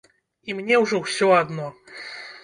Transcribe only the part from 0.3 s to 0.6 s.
І